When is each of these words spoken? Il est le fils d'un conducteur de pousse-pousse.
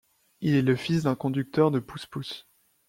Il 0.39 0.55
est 0.55 0.63
le 0.63 0.75
fils 0.75 1.03
d'un 1.03 1.13
conducteur 1.13 1.69
de 1.69 1.77
pousse-pousse. 1.77 2.47